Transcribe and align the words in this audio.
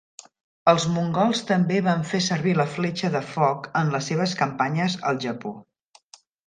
Els 0.71 0.87
mongols 0.93 1.41
també 1.49 1.77
van 1.89 2.01
fer 2.13 2.23
servir 2.29 2.55
la 2.61 2.67
fletxa 2.77 3.13
de 3.19 3.23
foc 3.35 3.71
en 3.83 3.95
les 3.97 4.13
seves 4.13 4.37
campanyes 4.45 5.01
al 5.13 5.27
Japó. 5.29 5.59